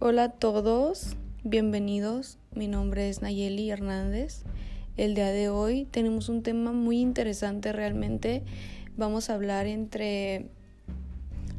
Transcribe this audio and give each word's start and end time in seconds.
Hola 0.00 0.22
a 0.22 0.28
todos, 0.28 1.16
bienvenidos. 1.42 2.38
Mi 2.54 2.68
nombre 2.68 3.08
es 3.08 3.20
Nayeli 3.20 3.68
Hernández. 3.68 4.44
El 4.96 5.16
día 5.16 5.32
de 5.32 5.48
hoy 5.48 5.86
tenemos 5.86 6.28
un 6.28 6.44
tema 6.44 6.70
muy 6.70 7.00
interesante 7.00 7.72
realmente. 7.72 8.44
Vamos 8.96 9.28
a 9.28 9.34
hablar 9.34 9.66
entre 9.66 10.50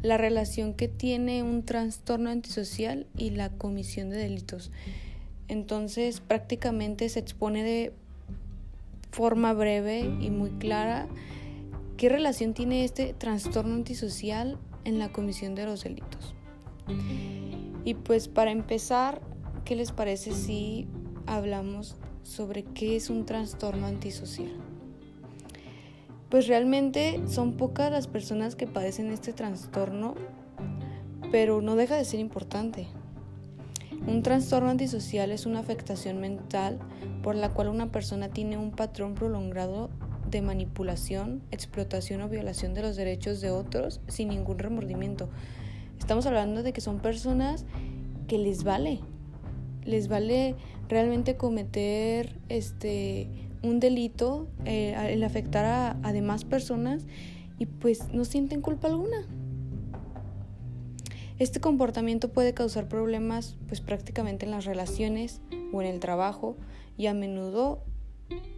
la 0.03 0.17
relación 0.17 0.73
que 0.73 0.87
tiene 0.87 1.43
un 1.43 1.65
trastorno 1.65 2.29
antisocial 2.29 3.07
y 3.17 3.31
la 3.31 3.49
comisión 3.49 4.09
de 4.09 4.19
delitos. 4.19 4.71
Entonces 5.49 6.21
prácticamente 6.21 7.09
se 7.09 7.19
expone 7.19 7.61
de 7.61 7.91
forma 9.11 9.51
breve 9.51 9.99
y 10.21 10.29
muy 10.29 10.51
clara 10.51 11.09
qué 11.97 12.07
relación 12.07 12.53
tiene 12.53 12.85
este 12.85 13.13
trastorno 13.13 13.75
antisocial 13.75 14.57
en 14.85 14.97
la 14.97 15.11
comisión 15.11 15.55
de 15.55 15.65
los 15.65 15.83
delitos. 15.83 16.33
Y 17.85 17.93
pues 17.93 18.27
para 18.27 18.51
empezar, 18.51 19.21
¿qué 19.65 19.75
les 19.75 19.91
parece 19.91 20.33
si 20.33 20.87
hablamos 21.25 21.95
sobre 22.23 22.63
qué 22.63 22.95
es 22.95 23.09
un 23.09 23.25
trastorno 23.25 23.87
antisocial? 23.87 24.51
Pues 26.29 26.47
realmente 26.47 27.21
son 27.27 27.53
pocas 27.53 27.91
las 27.91 28.07
personas 28.07 28.55
que 28.55 28.67
padecen 28.67 29.11
este 29.11 29.33
trastorno, 29.33 30.13
pero 31.31 31.61
no 31.61 31.75
deja 31.75 31.95
de 31.95 32.05
ser 32.05 32.19
importante. 32.19 32.87
Un 34.07 34.23
trastorno 34.23 34.69
antisocial 34.69 35.31
es 35.31 35.45
una 35.45 35.59
afectación 35.59 36.19
mental 36.19 36.79
por 37.23 37.35
la 37.35 37.49
cual 37.49 37.67
una 37.67 37.91
persona 37.91 38.29
tiene 38.29 38.57
un 38.57 38.71
patrón 38.71 39.15
prolongado 39.15 39.89
de 40.29 40.41
manipulación, 40.41 41.41
explotación 41.51 42.21
o 42.21 42.29
violación 42.29 42.73
de 42.73 42.83
los 42.83 42.95
derechos 42.95 43.41
de 43.41 43.49
otros 43.49 43.99
sin 44.07 44.29
ningún 44.29 44.59
remordimiento. 44.59 45.29
Estamos 45.99 46.25
hablando 46.25 46.63
de 46.63 46.73
que 46.73 46.81
son 46.81 46.99
personas 46.99 47.65
que 48.27 48.37
les 48.37 48.63
vale, 48.63 48.99
les 49.83 50.07
vale 50.07 50.55
realmente 50.87 51.37
cometer 51.37 52.39
este 52.49 53.27
un 53.61 53.79
delito, 53.79 54.47
eh, 54.65 54.95
el 55.09 55.23
afectar 55.23 55.65
a, 55.65 55.97
a 56.01 56.13
demás 56.13 56.45
personas 56.45 57.05
y 57.57 57.65
pues 57.65 58.13
no 58.13 58.25
sienten 58.25 58.61
culpa 58.61 58.87
alguna. 58.87 59.27
Este 61.39 61.59
comportamiento 61.59 62.31
puede 62.31 62.53
causar 62.53 62.87
problemas 62.87 63.57
pues 63.67 63.81
prácticamente 63.81 64.45
en 64.45 64.51
las 64.51 64.65
relaciones 64.65 65.41
o 65.71 65.81
en 65.81 65.87
el 65.87 65.99
trabajo 65.99 66.57
y 66.97 67.07
a 67.07 67.13
menudo, 67.13 67.83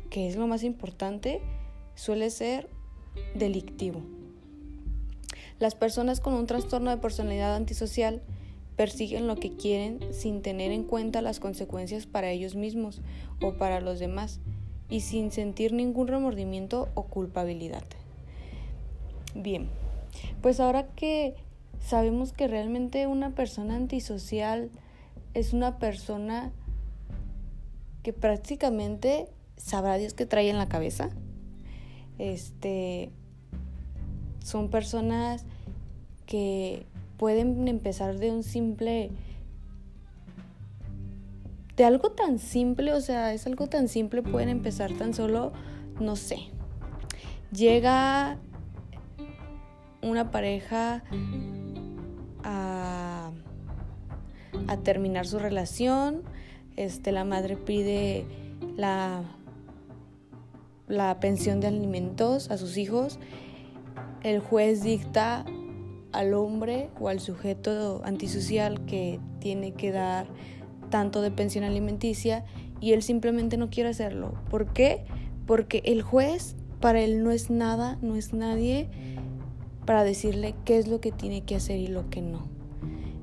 que 0.09 0.27
es 0.27 0.35
lo 0.35 0.47
más 0.47 0.63
importante, 0.63 1.41
suele 1.95 2.29
ser 2.29 2.69
delictivo. 3.35 4.01
Las 5.61 5.75
personas 5.75 6.19
con 6.21 6.33
un 6.33 6.47
trastorno 6.47 6.89
de 6.89 6.97
personalidad 6.97 7.55
antisocial 7.55 8.23
persiguen 8.75 9.27
lo 9.27 9.35
que 9.35 9.55
quieren 9.55 9.99
sin 10.11 10.41
tener 10.41 10.71
en 10.71 10.83
cuenta 10.83 11.21
las 11.21 11.39
consecuencias 11.39 12.07
para 12.07 12.31
ellos 12.31 12.55
mismos 12.55 12.99
o 13.43 13.53
para 13.53 13.79
los 13.79 13.99
demás 13.99 14.39
y 14.89 15.01
sin 15.01 15.31
sentir 15.31 15.71
ningún 15.71 16.07
remordimiento 16.07 16.89
o 16.95 17.03
culpabilidad. 17.03 17.83
Bien, 19.35 19.69
pues 20.41 20.59
ahora 20.59 20.87
que 20.95 21.35
sabemos 21.79 22.33
que 22.33 22.47
realmente 22.47 23.05
una 23.05 23.35
persona 23.35 23.75
antisocial 23.75 24.71
es 25.35 25.53
una 25.53 25.77
persona 25.77 26.51
que 28.01 28.13
prácticamente 28.13 29.27
sabrá 29.57 29.97
Dios 29.97 30.15
que 30.15 30.25
trae 30.25 30.49
en 30.49 30.57
la 30.57 30.67
cabeza. 30.67 31.11
Este 32.17 33.11
son 34.43 34.69
personas 34.69 35.45
que 36.31 36.85
pueden 37.17 37.67
empezar 37.67 38.17
de 38.17 38.31
un 38.31 38.41
simple 38.41 39.11
de 41.75 41.83
algo 41.83 42.11
tan 42.11 42.39
simple, 42.39 42.93
o 42.93 43.01
sea, 43.01 43.33
es 43.33 43.45
algo 43.47 43.67
tan 43.67 43.89
simple, 43.89 44.21
pueden 44.21 44.47
empezar 44.47 44.93
tan 44.93 45.13
solo, 45.13 45.51
no 45.99 46.15
sé. 46.15 46.37
Llega 47.51 48.37
una 50.01 50.31
pareja 50.31 51.03
a, 52.45 53.31
terminar 54.83 55.27
su 55.27 55.37
relación, 55.37 56.23
este, 56.77 57.11
la 57.11 57.25
madre 57.25 57.57
pide 57.57 58.25
la, 58.77 59.23
la 60.87 61.19
pensión 61.19 61.59
de 61.59 61.67
alimentos 61.67 62.49
a 62.49 62.57
sus 62.57 62.77
hijos, 62.77 63.19
el 64.23 64.39
juez 64.39 64.81
dicta 64.81 65.43
al 66.11 66.33
hombre 66.33 66.89
o 66.99 67.09
al 67.09 67.19
sujeto 67.19 68.01
antisocial 68.03 68.85
que 68.85 69.19
tiene 69.39 69.73
que 69.73 69.91
dar 69.91 70.27
tanto 70.89 71.21
de 71.21 71.31
pensión 71.31 71.63
alimenticia 71.63 72.45
y 72.79 72.93
él 72.93 73.01
simplemente 73.03 73.57
no 73.57 73.69
quiere 73.69 73.89
hacerlo. 73.89 74.33
¿Por 74.49 74.73
qué? 74.73 75.03
Porque 75.45 75.81
el 75.85 76.01
juez 76.01 76.55
para 76.79 77.01
él 77.01 77.23
no 77.23 77.31
es 77.31 77.49
nada, 77.49 77.97
no 78.01 78.15
es 78.15 78.33
nadie 78.33 78.89
para 79.85 80.03
decirle 80.03 80.55
qué 80.65 80.77
es 80.77 80.87
lo 80.87 80.99
que 80.99 81.11
tiene 81.11 81.41
que 81.43 81.55
hacer 81.55 81.77
y 81.79 81.87
lo 81.87 82.09
que 82.09 82.21
no. 82.21 82.47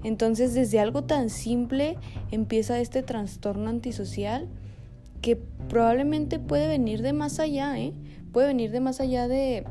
Entonces 0.04 0.54
desde 0.54 0.80
algo 0.80 1.04
tan 1.04 1.28
simple 1.28 1.96
empieza 2.30 2.80
este 2.80 3.02
trastorno 3.02 3.68
antisocial 3.68 4.48
que 5.20 5.36
probablemente 5.68 6.38
puede 6.38 6.68
venir 6.68 7.02
de 7.02 7.12
más 7.12 7.40
allá, 7.40 7.78
¿eh? 7.78 7.92
puede 8.32 8.48
venir 8.48 8.70
de 8.70 8.80
más 8.80 9.00
allá 9.00 9.26
de 9.26 9.64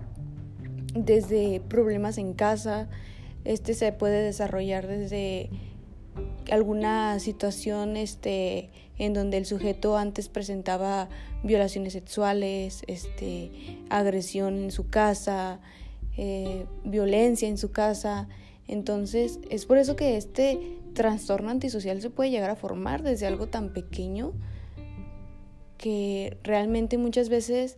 desde 0.94 1.62
problemas 1.62 2.18
en 2.18 2.34
casa, 2.34 2.90
este 3.46 3.74
se 3.74 3.92
puede 3.92 4.22
desarrollar 4.24 4.88
desde 4.88 5.50
alguna 6.52 7.20
situación 7.20 7.98
este 7.98 8.70
en 8.98 9.14
donde 9.14 9.38
el 9.38 9.46
sujeto 9.46 9.98
antes 9.98 10.28
presentaba 10.28 11.08
violaciones 11.44 11.94
sexuales, 11.94 12.84
este 12.88 13.52
agresión 13.90 14.64
en 14.64 14.72
su 14.72 14.90
casa, 14.90 15.60
eh, 16.18 16.66
violencia 16.84 17.48
en 17.48 17.58
su 17.58 17.72
casa. 17.72 18.28
Entonces, 18.68 19.40
es 19.50 19.66
por 19.66 19.78
eso 19.78 19.96
que 19.96 20.18
este 20.18 20.80
trastorno 20.94 21.52
antisocial 21.52 22.02
se 22.02 22.10
puede 22.10 22.32
llegar 22.32 22.50
a 22.50 22.56
formar 22.56 23.04
desde 23.04 23.28
algo 23.28 23.48
tan 23.48 23.72
pequeño 23.72 24.34
que 25.78 26.38
realmente 26.44 26.98
muchas 26.98 27.30
veces 27.30 27.78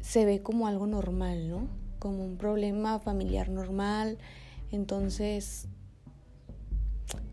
se 0.00 0.26
ve 0.26 0.42
como 0.42 0.66
algo 0.66 0.88
normal, 0.88 1.48
¿no? 1.48 1.81
Como 2.02 2.24
un 2.24 2.36
problema 2.36 2.98
familiar 2.98 3.48
normal, 3.48 4.18
entonces, 4.72 5.68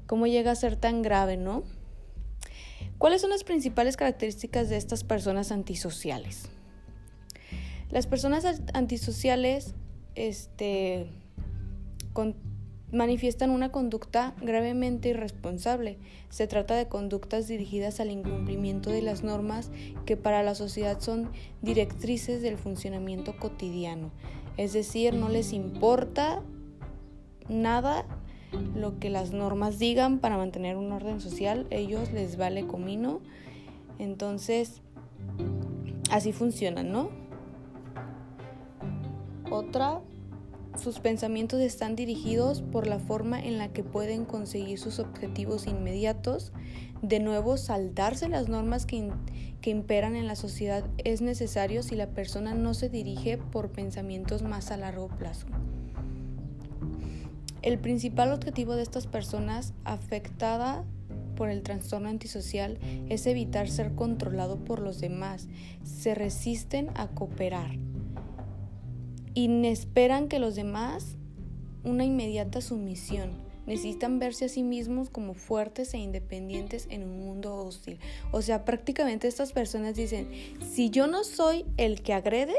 ¿cómo 0.05 0.27
llega 0.27 0.51
a 0.51 0.55
ser 0.55 0.75
tan 0.75 1.01
grave, 1.01 1.37
no? 1.37 1.63
¿Cuáles 2.99 3.21
son 3.21 3.31
las 3.31 3.43
principales 3.43 3.97
características 3.97 4.69
de 4.69 4.77
estas 4.77 5.03
personas 5.03 5.51
antisociales? 5.51 6.49
Las 7.89 8.05
personas 8.05 8.45
antisociales 8.75 9.73
este, 10.13 11.09
manifiestan 12.91 13.49
una 13.49 13.71
conducta 13.71 14.35
gravemente 14.39 15.09
irresponsable. 15.09 15.97
Se 16.29 16.45
trata 16.45 16.75
de 16.75 16.87
conductas 16.87 17.47
dirigidas 17.47 17.99
al 17.99 18.11
incumplimiento 18.11 18.91
de 18.91 19.01
las 19.01 19.23
normas 19.23 19.71
que 20.05 20.17
para 20.17 20.43
la 20.43 20.53
sociedad 20.53 20.99
son 20.99 21.31
directrices 21.63 22.43
del 22.43 22.57
funcionamiento 22.57 23.35
cotidiano. 23.37 24.11
Es 24.59 24.73
decir, 24.73 25.13
no 25.13 25.29
les 25.29 25.53
importa 25.53 26.41
nada 27.47 28.03
lo 28.75 28.99
que 28.99 29.09
las 29.09 29.31
normas 29.31 29.79
digan 29.79 30.19
para 30.19 30.35
mantener 30.35 30.75
un 30.75 30.91
orden 30.91 31.21
social, 31.21 31.65
ellos 31.69 32.11
les 32.11 32.35
vale 32.35 32.67
comino. 32.67 33.21
Entonces, 33.99 34.81
así 36.11 36.33
funcionan, 36.33 36.91
¿no? 36.91 37.09
Otra, 39.49 40.01
sus 40.79 40.99
pensamientos 40.99 41.59
están 41.59 41.95
dirigidos 41.95 42.61
por 42.61 42.87
la 42.87 42.99
forma 42.99 43.39
en 43.39 43.57
la 43.57 43.67
que 43.69 43.83
pueden 43.83 44.25
conseguir 44.25 44.79
sus 44.79 44.99
objetivos 44.99 45.67
inmediatos. 45.67 46.51
De 47.01 47.19
nuevo, 47.19 47.57
saltarse 47.57 48.29
las 48.29 48.49
normas 48.49 48.85
que, 48.85 49.11
que 49.61 49.69
imperan 49.69 50.15
en 50.15 50.27
la 50.27 50.35
sociedad 50.35 50.83
es 51.03 51.21
necesario 51.21 51.83
si 51.83 51.95
la 51.95 52.09
persona 52.09 52.53
no 52.55 52.73
se 52.73 52.89
dirige 52.89 53.37
por 53.37 53.71
pensamientos 53.71 54.41
más 54.41 54.71
a 54.71 54.77
largo 54.77 55.07
plazo. 55.09 55.47
El 57.61 57.77
principal 57.77 58.31
objetivo 58.31 58.75
de 58.75 58.83
estas 58.83 59.05
personas 59.05 59.73
afectada 59.83 60.85
por 61.35 61.49
el 61.49 61.61
trastorno 61.61 62.09
antisocial 62.09 62.79
es 63.09 63.27
evitar 63.27 63.69
ser 63.69 63.95
controlado 63.95 64.57
por 64.63 64.79
los 64.79 64.99
demás. 64.99 65.47
Se 65.83 66.15
resisten 66.15 66.89
a 66.95 67.07
cooperar 67.07 67.77
y 69.39 69.67
esperan 69.67 70.27
que 70.27 70.37
los 70.37 70.55
demás 70.55 71.15
una 71.85 72.03
inmediata 72.03 72.59
sumisión. 72.59 73.29
Necesitan 73.65 74.19
verse 74.19 74.45
a 74.45 74.49
sí 74.49 74.63
mismos 74.63 75.09
como 75.09 75.33
fuertes 75.33 75.93
e 75.93 75.97
independientes 75.97 76.87
en 76.89 77.03
un 77.03 77.19
mundo 77.19 77.55
hostil. 77.55 77.99
O 78.31 78.41
sea, 78.41 78.65
prácticamente 78.65 79.29
estas 79.29 79.53
personas 79.53 79.95
dicen, 79.95 80.29
si 80.59 80.89
yo 80.89 81.07
no 81.07 81.23
soy 81.23 81.65
el 81.77 82.01
que 82.01 82.13
agrede, 82.13 82.55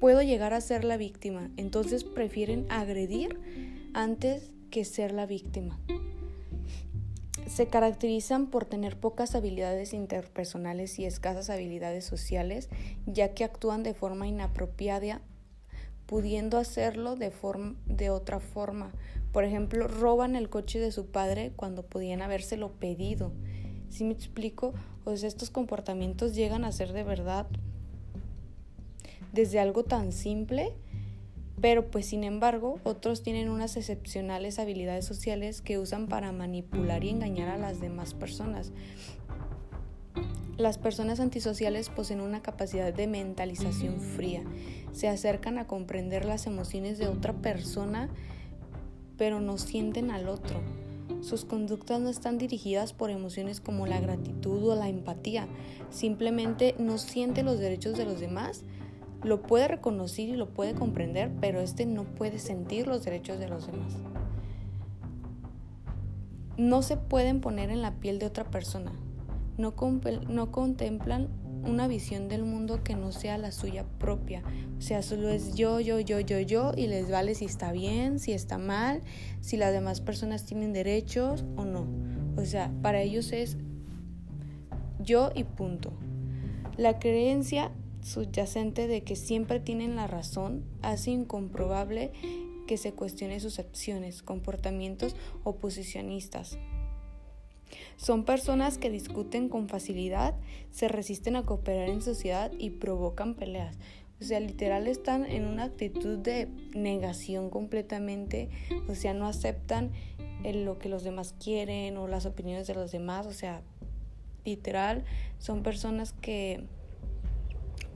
puedo 0.00 0.22
llegar 0.22 0.54
a 0.54 0.60
ser 0.60 0.82
la 0.84 0.96
víctima. 0.96 1.50
Entonces 1.56 2.02
prefieren 2.02 2.66
agredir 2.68 3.38
antes 3.92 4.50
que 4.70 4.84
ser 4.84 5.12
la 5.12 5.26
víctima. 5.26 5.78
Se 7.46 7.68
caracterizan 7.68 8.48
por 8.48 8.64
tener 8.64 8.98
pocas 8.98 9.34
habilidades 9.34 9.92
interpersonales 9.92 10.98
y 10.98 11.04
escasas 11.04 11.50
habilidades 11.50 12.04
sociales, 12.04 12.68
ya 13.06 13.34
que 13.34 13.44
actúan 13.44 13.82
de 13.82 13.94
forma 13.94 14.26
inapropiada, 14.26 15.20
pudiendo 16.06 16.58
hacerlo 16.58 17.16
de, 17.16 17.32
de 17.86 18.10
otra 18.10 18.40
forma. 18.40 18.92
Por 19.32 19.44
ejemplo, 19.44 19.88
roban 19.88 20.36
el 20.36 20.48
coche 20.48 20.78
de 20.78 20.92
su 20.92 21.06
padre 21.06 21.52
cuando 21.56 21.84
podían 21.84 22.22
habérselo 22.22 22.72
pedido. 22.72 23.32
Si 23.90 24.04
me 24.04 24.12
explico? 24.12 24.74
Pues 25.04 25.22
estos 25.22 25.50
comportamientos 25.50 26.34
llegan 26.34 26.64
a 26.64 26.72
ser 26.72 26.92
de 26.92 27.04
verdad 27.04 27.46
desde 29.32 29.60
algo 29.60 29.84
tan 29.84 30.12
simple 30.12 30.72
pero 31.60 31.90
pues 31.90 32.06
sin 32.06 32.24
embargo 32.24 32.78
otros 32.84 33.22
tienen 33.22 33.48
unas 33.48 33.76
excepcionales 33.76 34.58
habilidades 34.58 35.04
sociales 35.04 35.62
que 35.62 35.78
usan 35.78 36.06
para 36.06 36.32
manipular 36.32 37.04
y 37.04 37.10
engañar 37.10 37.48
a 37.48 37.58
las 37.58 37.80
demás 37.80 38.14
personas. 38.14 38.72
Las 40.58 40.78
personas 40.78 41.20
antisociales 41.20 41.90
poseen 41.90 42.20
una 42.20 42.40
capacidad 42.40 42.92
de 42.92 43.06
mentalización 43.06 44.00
fría, 44.00 44.42
se 44.92 45.08
acercan 45.08 45.58
a 45.58 45.66
comprender 45.66 46.24
las 46.24 46.46
emociones 46.46 46.96
de 46.96 47.08
otra 47.08 47.34
persona, 47.34 48.08
pero 49.18 49.40
no 49.40 49.58
sienten 49.58 50.10
al 50.10 50.28
otro. 50.28 50.60
Sus 51.20 51.44
conductas 51.44 52.00
no 52.00 52.08
están 52.08 52.38
dirigidas 52.38 52.92
por 52.92 53.10
emociones 53.10 53.60
como 53.60 53.86
la 53.86 54.00
gratitud 54.00 54.70
o 54.70 54.74
la 54.74 54.88
empatía, 54.88 55.46
simplemente 55.90 56.74
no 56.78 56.96
siente 56.96 57.42
los 57.42 57.58
derechos 57.58 57.96
de 57.98 58.06
los 58.06 58.20
demás 58.20 58.64
lo 59.22 59.42
puede 59.42 59.68
reconocer 59.68 60.28
y 60.28 60.36
lo 60.36 60.48
puede 60.48 60.74
comprender, 60.74 61.30
pero 61.40 61.60
este 61.60 61.86
no 61.86 62.04
puede 62.04 62.38
sentir 62.38 62.86
los 62.86 63.04
derechos 63.04 63.38
de 63.38 63.48
los 63.48 63.66
demás. 63.66 63.92
No 66.56 66.82
se 66.82 66.96
pueden 66.96 67.40
poner 67.40 67.70
en 67.70 67.82
la 67.82 67.94
piel 67.94 68.18
de 68.18 68.26
otra 68.26 68.44
persona. 68.44 68.92
No, 69.58 69.74
no 70.28 70.52
contemplan 70.52 71.28
una 71.64 71.88
visión 71.88 72.28
del 72.28 72.44
mundo 72.44 72.82
que 72.82 72.94
no 72.94 73.12
sea 73.12 73.38
la 73.38 73.52
suya 73.52 73.84
propia. 73.98 74.42
O 74.78 74.80
sea, 74.80 75.02
solo 75.02 75.28
es 75.28 75.54
yo, 75.54 75.80
yo, 75.80 76.00
yo, 76.00 76.20
yo, 76.20 76.40
yo 76.40 76.72
y 76.76 76.86
les 76.86 77.10
vale 77.10 77.34
si 77.34 77.44
está 77.44 77.72
bien, 77.72 78.18
si 78.18 78.32
está 78.32 78.58
mal, 78.58 79.02
si 79.40 79.56
las 79.56 79.72
demás 79.72 80.00
personas 80.00 80.44
tienen 80.44 80.72
derechos 80.72 81.44
o 81.56 81.64
no. 81.64 81.86
O 82.36 82.44
sea, 82.44 82.72
para 82.82 83.00
ellos 83.00 83.32
es 83.32 83.56
yo 85.00 85.30
y 85.34 85.44
punto. 85.44 85.92
La 86.76 86.98
creencia 86.98 87.70
subyacente 88.06 88.86
de 88.86 89.02
que 89.02 89.16
siempre 89.16 89.58
tienen 89.58 89.96
la 89.96 90.06
razón 90.06 90.64
hace 90.80 91.10
incomprobable 91.10 92.12
que 92.68 92.76
se 92.76 92.92
cuestione 92.92 93.40
sus 93.40 93.58
acciones, 93.58 94.22
comportamientos 94.22 95.16
o 95.42 95.56
posicionistas. 95.56 96.56
Son 97.96 98.24
personas 98.24 98.78
que 98.78 98.90
discuten 98.90 99.48
con 99.48 99.68
facilidad, 99.68 100.36
se 100.70 100.86
resisten 100.86 101.34
a 101.34 101.44
cooperar 101.44 101.88
en 101.88 102.00
sociedad 102.00 102.52
y 102.56 102.70
provocan 102.70 103.34
peleas. 103.34 103.76
O 104.20 104.24
sea, 104.24 104.38
literal 104.38 104.86
están 104.86 105.24
en 105.24 105.44
una 105.44 105.64
actitud 105.64 106.18
de 106.18 106.48
negación 106.74 107.50
completamente, 107.50 108.48
o 108.88 108.94
sea, 108.94 109.14
no 109.14 109.26
aceptan 109.26 109.90
lo 110.44 110.78
que 110.78 110.88
los 110.88 111.02
demás 111.02 111.34
quieren 111.42 111.96
o 111.96 112.06
las 112.06 112.24
opiniones 112.24 112.68
de 112.68 112.74
los 112.74 112.92
demás, 112.92 113.26
o 113.26 113.32
sea, 113.32 113.62
literal 114.44 115.04
son 115.38 115.64
personas 115.64 116.12
que 116.12 116.64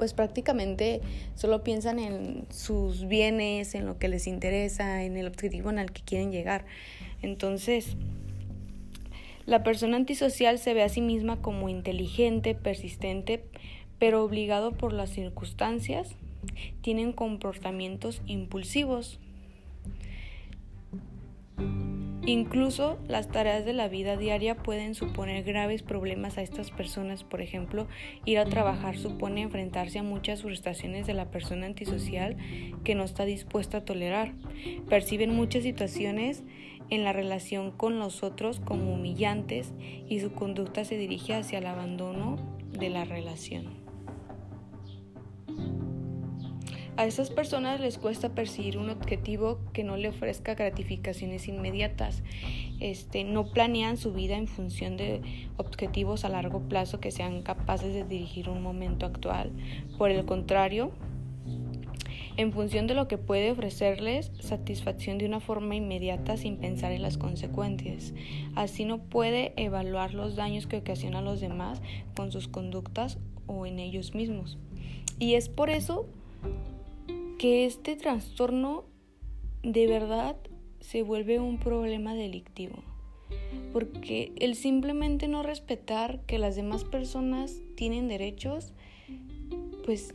pues 0.00 0.14
prácticamente 0.14 1.02
solo 1.34 1.62
piensan 1.62 1.98
en 1.98 2.46
sus 2.48 3.06
bienes, 3.06 3.74
en 3.74 3.84
lo 3.84 3.98
que 3.98 4.08
les 4.08 4.26
interesa, 4.26 5.04
en 5.04 5.18
el 5.18 5.26
objetivo 5.26 5.68
en 5.68 5.78
el 5.78 5.92
que 5.92 6.00
quieren 6.00 6.32
llegar. 6.32 6.64
Entonces, 7.20 7.98
la 9.44 9.62
persona 9.62 9.98
antisocial 9.98 10.58
se 10.58 10.72
ve 10.72 10.82
a 10.82 10.88
sí 10.88 11.02
misma 11.02 11.42
como 11.42 11.68
inteligente, 11.68 12.54
persistente, 12.54 13.44
pero 13.98 14.24
obligado 14.24 14.72
por 14.72 14.94
las 14.94 15.10
circunstancias, 15.10 16.16
tienen 16.80 17.12
comportamientos 17.12 18.22
impulsivos. 18.24 19.20
Incluso 22.26 22.98
las 23.08 23.28
tareas 23.28 23.64
de 23.64 23.72
la 23.72 23.88
vida 23.88 24.16
diaria 24.16 24.54
pueden 24.54 24.94
suponer 24.94 25.42
graves 25.42 25.82
problemas 25.82 26.36
a 26.36 26.42
estas 26.42 26.70
personas. 26.70 27.24
Por 27.24 27.40
ejemplo, 27.40 27.88
ir 28.26 28.38
a 28.38 28.44
trabajar 28.44 28.98
supone 28.98 29.40
enfrentarse 29.40 29.98
a 29.98 30.02
muchas 30.02 30.42
frustraciones 30.42 31.06
de 31.06 31.14
la 31.14 31.30
persona 31.30 31.66
antisocial 31.66 32.36
que 32.84 32.94
no 32.94 33.04
está 33.04 33.24
dispuesta 33.24 33.78
a 33.78 33.84
tolerar. 33.84 34.34
Perciben 34.88 35.34
muchas 35.34 35.62
situaciones 35.62 36.44
en 36.90 37.04
la 37.04 37.12
relación 37.14 37.70
con 37.70 37.98
los 37.98 38.22
otros 38.22 38.60
como 38.60 38.92
humillantes 38.92 39.72
y 40.08 40.20
su 40.20 40.32
conducta 40.32 40.84
se 40.84 40.98
dirige 40.98 41.34
hacia 41.34 41.58
el 41.58 41.66
abandono 41.66 42.36
de 42.70 42.90
la 42.90 43.04
relación. 43.04 43.89
A 47.00 47.06
esas 47.06 47.30
personas 47.30 47.80
les 47.80 47.96
cuesta 47.96 48.34
perseguir 48.34 48.76
un 48.76 48.90
objetivo 48.90 49.58
que 49.72 49.84
no 49.84 49.96
le 49.96 50.10
ofrezca 50.10 50.54
gratificaciones 50.54 51.48
inmediatas. 51.48 52.22
Este, 52.78 53.24
no 53.24 53.46
planean 53.52 53.96
su 53.96 54.12
vida 54.12 54.36
en 54.36 54.46
función 54.46 54.98
de 54.98 55.22
objetivos 55.56 56.26
a 56.26 56.28
largo 56.28 56.60
plazo 56.68 57.00
que 57.00 57.10
sean 57.10 57.40
capaces 57.40 57.94
de 57.94 58.04
dirigir 58.04 58.50
un 58.50 58.62
momento 58.62 59.06
actual. 59.06 59.50
Por 59.96 60.10
el 60.10 60.26
contrario, 60.26 60.92
en 62.36 62.52
función 62.52 62.86
de 62.86 62.92
lo 62.92 63.08
que 63.08 63.16
puede 63.16 63.50
ofrecerles 63.50 64.30
satisfacción 64.38 65.16
de 65.16 65.24
una 65.24 65.40
forma 65.40 65.76
inmediata 65.76 66.36
sin 66.36 66.58
pensar 66.58 66.92
en 66.92 67.00
las 67.00 67.16
consecuencias. 67.16 68.12
Así 68.56 68.84
no 68.84 68.98
puede 68.98 69.54
evaluar 69.56 70.12
los 70.12 70.36
daños 70.36 70.66
que 70.66 70.76
ocasiona 70.76 71.20
a 71.20 71.22
los 71.22 71.40
demás 71.40 71.80
con 72.14 72.30
sus 72.30 72.46
conductas 72.46 73.16
o 73.46 73.64
en 73.64 73.78
ellos 73.78 74.14
mismos. 74.14 74.58
Y 75.18 75.34
es 75.36 75.48
por 75.48 75.70
eso 75.70 76.06
que 77.40 77.64
este 77.64 77.96
trastorno 77.96 78.84
de 79.62 79.86
verdad 79.86 80.36
se 80.80 81.02
vuelve 81.02 81.40
un 81.40 81.58
problema 81.58 82.12
delictivo. 82.12 82.82
Porque 83.72 84.34
el 84.36 84.54
simplemente 84.54 85.26
no 85.26 85.42
respetar 85.42 86.20
que 86.26 86.38
las 86.38 86.54
demás 86.54 86.84
personas 86.84 87.56
tienen 87.76 88.08
derechos, 88.08 88.74
pues 89.86 90.12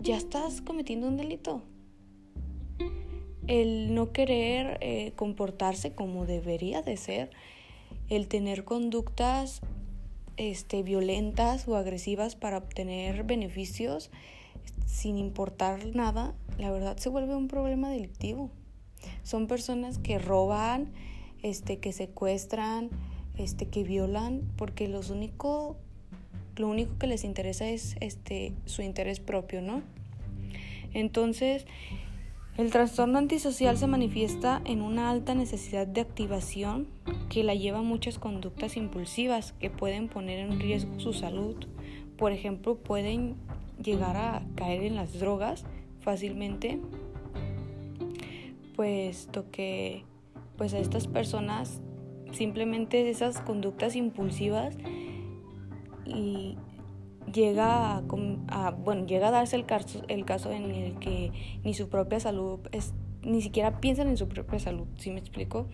ya 0.00 0.16
estás 0.16 0.62
cometiendo 0.62 1.06
un 1.06 1.18
delito. 1.18 1.60
El 3.46 3.94
no 3.94 4.12
querer 4.12 4.78
eh, 4.80 5.12
comportarse 5.16 5.94
como 5.94 6.24
debería 6.24 6.80
de 6.80 6.96
ser, 6.96 7.28
el 8.08 8.26
tener 8.26 8.64
conductas 8.64 9.60
este, 10.38 10.82
violentas 10.82 11.68
o 11.68 11.76
agresivas 11.76 12.36
para 12.36 12.56
obtener 12.56 13.24
beneficios 13.24 14.10
sin 14.86 15.18
importar 15.18 15.86
nada, 15.94 16.34
la 16.58 16.70
verdad 16.70 16.96
se 16.96 17.08
vuelve 17.08 17.34
un 17.34 17.48
problema 17.48 17.90
delictivo. 17.90 18.50
Son 19.22 19.46
personas 19.46 19.98
que 19.98 20.18
roban, 20.18 20.92
este, 21.42 21.78
que 21.78 21.92
secuestran, 21.92 22.90
este, 23.36 23.66
que 23.66 23.84
violan, 23.84 24.42
porque 24.56 24.88
los 24.88 25.10
único, 25.10 25.76
lo 26.56 26.68
único 26.68 26.96
que 26.98 27.06
les 27.06 27.24
interesa 27.24 27.68
es 27.68 27.96
este, 28.00 28.54
su 28.64 28.82
interés 28.82 29.20
propio, 29.20 29.60
¿no? 29.60 29.82
Entonces, 30.92 31.66
el 32.56 32.70
trastorno 32.70 33.18
antisocial 33.18 33.76
se 33.76 33.88
manifiesta 33.88 34.62
en 34.64 34.80
una 34.80 35.10
alta 35.10 35.34
necesidad 35.34 35.88
de 35.88 36.02
activación 36.02 36.86
que 37.28 37.42
la 37.42 37.56
lleva 37.56 37.80
a 37.80 37.82
muchas 37.82 38.20
conductas 38.20 38.76
impulsivas 38.76 39.52
que 39.54 39.70
pueden 39.70 40.08
poner 40.08 40.38
en 40.38 40.60
riesgo 40.60 41.00
su 41.00 41.12
salud. 41.12 41.56
Por 42.16 42.30
ejemplo, 42.30 42.76
pueden 42.76 43.34
llegar 43.82 44.16
a 44.16 44.42
caer 44.54 44.82
en 44.84 44.96
las 44.96 45.18
drogas 45.18 45.64
fácilmente, 46.00 46.80
puesto 48.76 49.50
que 49.50 50.04
pues 50.56 50.74
a 50.74 50.78
estas 50.78 51.06
personas 51.06 51.80
simplemente 52.32 53.08
esas 53.08 53.40
conductas 53.40 53.96
impulsivas 53.96 54.76
y 56.04 56.56
llega 57.32 57.96
a, 57.96 58.70
bueno 58.70 59.06
llega 59.06 59.28
a 59.28 59.30
darse 59.30 59.56
el 59.56 59.66
caso, 59.66 60.02
el 60.08 60.24
caso 60.24 60.52
en 60.52 60.70
el 60.70 60.98
que 60.98 61.32
ni 61.64 61.74
su 61.74 61.88
propia 61.88 62.20
salud 62.20 62.60
ni 63.22 63.40
siquiera 63.40 63.80
piensan 63.80 64.08
en 64.08 64.16
su 64.16 64.28
propia 64.28 64.58
salud, 64.58 64.86
¿sí 64.98 65.10
me 65.10 65.18
explico? 65.18 65.66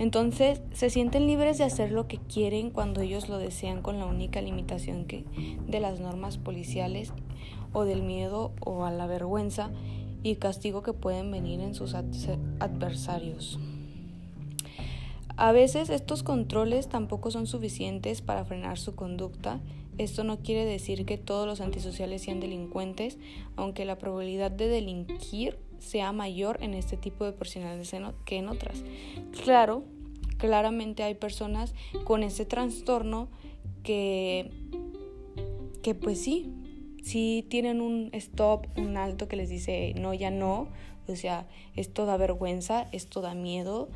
Entonces 0.00 0.62
se 0.72 0.88
sienten 0.88 1.26
libres 1.26 1.58
de 1.58 1.64
hacer 1.64 1.92
lo 1.92 2.08
que 2.08 2.16
quieren 2.16 2.70
cuando 2.70 3.02
ellos 3.02 3.28
lo 3.28 3.36
desean 3.36 3.82
con 3.82 3.98
la 3.98 4.06
única 4.06 4.40
limitación 4.40 5.04
que 5.04 5.26
de 5.68 5.78
las 5.78 6.00
normas 6.00 6.38
policiales 6.38 7.12
o 7.74 7.84
del 7.84 8.02
miedo 8.02 8.52
o 8.64 8.86
a 8.86 8.90
la 8.90 9.06
vergüenza 9.06 9.70
y 10.22 10.36
castigo 10.36 10.82
que 10.82 10.94
pueden 10.94 11.30
venir 11.30 11.60
en 11.60 11.74
sus 11.74 11.94
adversarios. 11.94 13.58
A 15.36 15.52
veces 15.52 15.90
estos 15.90 16.22
controles 16.22 16.88
tampoco 16.88 17.30
son 17.30 17.46
suficientes 17.46 18.22
para 18.22 18.46
frenar 18.46 18.78
su 18.78 18.94
conducta. 18.94 19.60
Esto 19.98 20.24
no 20.24 20.38
quiere 20.38 20.64
decir 20.64 21.04
que 21.04 21.18
todos 21.18 21.46
los 21.46 21.60
antisociales 21.60 22.22
sean 22.22 22.40
delincuentes, 22.40 23.18
aunque 23.54 23.84
la 23.84 23.98
probabilidad 23.98 24.50
de 24.50 24.68
delinquir 24.68 25.58
sea 25.80 26.12
mayor 26.12 26.62
en 26.62 26.74
este 26.74 26.96
tipo 26.96 27.24
de 27.24 27.32
personalidades 27.32 27.92
que 28.24 28.36
en 28.36 28.48
otras. 28.48 28.84
Claro 29.44 29.84
claramente 30.40 31.02
hay 31.02 31.14
personas 31.14 31.74
con 32.04 32.22
ese 32.22 32.46
trastorno 32.46 33.28
que, 33.84 34.50
que 35.82 35.94
pues 35.94 36.22
sí, 36.22 36.50
sí 37.02 37.46
tienen 37.48 37.80
un 37.80 38.10
stop, 38.14 38.66
un 38.76 38.96
alto 38.96 39.28
que 39.28 39.36
les 39.36 39.50
dice 39.50 39.94
no, 39.96 40.14
ya 40.14 40.30
no, 40.30 40.68
o 41.06 41.14
sea, 41.14 41.46
esto 41.76 42.06
da 42.06 42.16
vergüenza, 42.16 42.88
esto 42.92 43.20
da 43.20 43.34
miedo, 43.34 43.90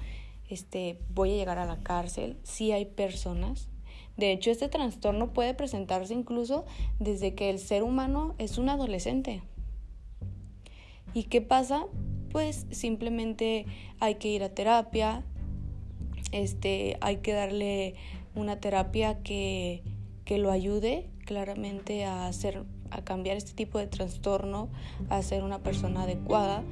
este, 0.49 0.99
voy 1.15 1.33
a 1.33 1.37
llegar 1.37 1.59
a 1.59 1.65
la 1.67 1.83
cárcel, 1.83 2.37
sí 2.43 2.73
hay 2.73 2.85
personas. 2.85 3.69
De 4.17 4.31
hecho, 4.31 4.53
este 4.53 4.69
trastorno 4.69 5.33
puede 5.33 5.55
presentarse 5.55 6.15
incluso 6.15 6.65
desde 7.01 7.35
que 7.35 7.51
el 7.51 7.59
ser 7.59 7.83
humano 7.83 8.37
es 8.39 8.59
un 8.59 8.69
adolescente. 8.69 9.43
¿Y 11.15 11.25
qué 11.25 11.41
pasa? 11.41 11.87
Pues 12.31 12.67
simplemente 12.71 13.67
hay 14.01 14.17
que 14.17 14.29
ir 14.29 14.43
a 14.43 14.49
terapia, 14.49 15.25
este, 16.33 16.99
hay 17.01 17.19
que 17.19 17.33
darle 17.33 17.95
una 18.35 18.59
terapia 18.59 19.23
que, 19.23 19.83
que 20.25 20.39
lo 20.39 20.51
ayude 20.51 21.09
claramente 21.25 22.05
a 22.05 22.27
hacer 22.27 22.65
a 22.91 23.03
cambiar 23.03 23.37
este 23.37 23.55
tipo 23.55 23.79
de 23.79 23.87
trastorno, 23.87 24.69
a 25.09 25.21
ser 25.23 25.43
una 25.43 25.59
persona 25.59 26.03
adecuada. 26.03 26.63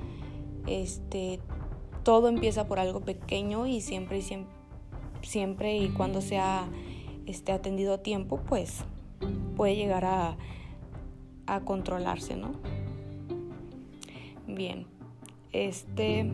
Este, 0.66 1.40
todo 2.04 2.28
empieza 2.28 2.66
por 2.66 2.78
algo 2.78 3.00
pequeño 3.00 3.66
y 3.66 3.80
siempre 3.80 4.18
y 4.18 4.22
siempre, 4.22 4.52
siempre 5.22 5.76
y 5.78 5.88
cuando 5.88 6.20
sea 6.20 6.68
este, 7.26 7.52
atendido 7.52 7.94
a 7.94 7.98
tiempo, 7.98 8.40
pues 8.48 8.84
puede 9.56 9.74
llegar 9.74 10.04
a, 10.04 10.36
a 11.46 11.60
controlarse, 11.60 12.36
¿no? 12.36 12.52
Bien, 14.54 14.86
este 15.52 16.30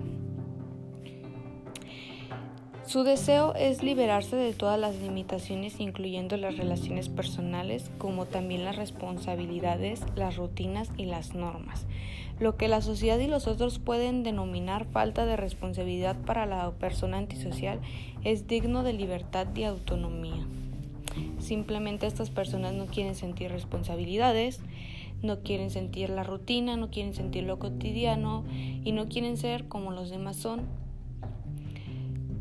su 2.89 3.03
deseo 3.03 3.55
es 3.55 3.83
liberarse 3.83 4.35
de 4.35 4.55
todas 4.55 4.81
las 4.81 4.97
limitaciones, 4.97 5.79
incluyendo 5.79 6.39
las 6.39 6.57
relaciones 6.57 7.11
personales, 7.11 7.91
como 7.99 8.25
también 8.25 8.65
las 8.65 8.77
responsabilidades, 8.77 10.01
las 10.17 10.37
rutinas 10.37 10.91
y 10.97 11.05
las 11.05 11.35
normas. 11.35 11.87
Lo 12.41 12.57
que 12.57 12.67
la 12.67 12.81
sociedad 12.81 13.19
y 13.19 13.27
los 13.27 13.47
otros 13.47 13.79
pueden 13.79 14.23
denominar 14.23 14.87
falta 14.87 15.27
de 15.27 15.37
responsabilidad 15.37 16.17
para 16.25 16.47
la 16.47 16.71
persona 16.71 17.19
antisocial 17.19 17.79
es 18.25 18.47
digno 18.47 18.83
de 18.83 18.95
libertad 18.95 19.49
y 19.55 19.65
autonomía. 19.65 20.47
Simplemente 21.41 22.07
estas 22.07 22.31
personas 22.31 22.73
no 22.73 22.87
quieren 22.87 23.15
sentir 23.15 23.51
responsabilidades, 23.51 24.63
no 25.23 25.43
quieren 25.43 25.71
sentir 25.71 26.11
la 26.11 26.23
rutina, 26.23 26.77
no 26.77 26.91
quieren 26.91 27.15
sentir 27.15 27.45
lo 27.45 27.59
cotidiano 27.59 28.45
y 28.85 28.93
no 28.93 29.09
quieren 29.09 29.37
ser 29.37 29.69
como 29.69 29.91
los 29.91 30.11
demás 30.11 30.37
son 30.37 30.67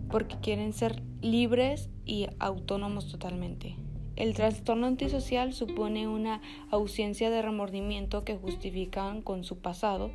porque 0.09 0.37
quieren 0.41 0.73
ser 0.73 1.01
libres 1.21 1.89
y 2.05 2.27
autónomos 2.39 3.09
totalmente. 3.09 3.75
El 4.15 4.33
trastorno 4.33 4.87
antisocial 4.87 5.53
supone 5.53 6.07
una 6.07 6.41
ausencia 6.71 7.29
de 7.29 7.41
remordimiento 7.41 8.23
que 8.23 8.35
justifican 8.35 9.21
con 9.21 9.43
su 9.43 9.59
pasado, 9.59 10.11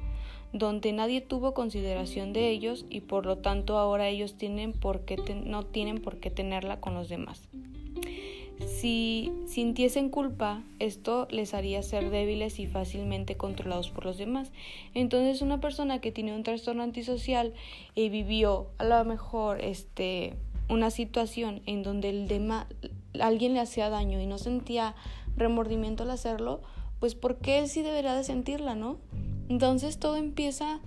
donde 0.52 0.92
nadie 0.92 1.21
tuvo 1.21 1.54
consideración 1.54 2.33
de 2.33 2.50
ellos 2.50 2.85
y 2.90 3.02
por 3.02 3.26
lo 3.26 3.38
tanto 3.38 3.78
ahora 3.78 4.09
ellos 4.09 4.37
tienen 4.37 4.73
por 4.73 5.02
no 5.45 5.64
tienen 5.64 6.00
por 6.00 6.19
qué 6.19 6.31
tenerla 6.31 6.81
con 6.81 6.95
los 6.95 7.09
demás. 7.09 7.49
Si 8.66 9.33
sintiesen 9.47 10.09
culpa, 10.09 10.62
esto 10.78 11.28
les 11.31 11.54
haría 11.54 11.83
ser 11.83 12.11
débiles 12.11 12.59
y 12.59 12.66
fácilmente 12.66 13.37
controlados 13.37 13.90
por 13.90 14.04
los 14.04 14.19
demás. 14.19 14.50
Entonces, 14.95 15.42
una 15.42 15.61
persona 15.61 16.00
que 16.00 16.12
tiene 16.12 16.35
un 16.35 16.42
trastorno 16.42 16.83
antisocial 16.83 17.54
y 17.95 18.09
vivió 18.09 18.69
a 18.78 18.85
lo 18.85 19.04
mejor 19.04 19.61
este 19.61 20.35
una 20.69 20.90
situación 20.90 21.61
en 21.66 21.83
donde 21.83 22.09
el 22.09 22.28
demás 22.28 22.66
alguien 23.21 23.52
le 23.52 23.61
hacía 23.61 23.90
daño 23.90 24.21
y 24.21 24.26
no 24.26 24.38
sentía 24.38 24.95
remordimiento 25.37 26.04
al 26.04 26.11
hacerlo, 26.11 26.62
pues 26.99 27.14
porque 27.14 27.59
él 27.59 27.69
sí 27.69 27.83
debería 27.83 28.14
de 28.14 28.25
sentirla, 28.25 28.75
¿no? 28.75 28.97
Entonces 29.49 29.99
todo 29.99 30.16
empieza 30.16 30.81